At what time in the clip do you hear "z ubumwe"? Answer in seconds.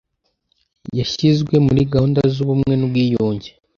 2.33-2.73